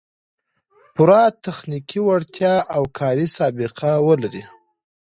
[0.95, 4.43] پوره تخنیکي وړتیا او کاري سابقه و لري